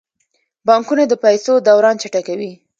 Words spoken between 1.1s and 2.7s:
پیسو دوران چټکوي.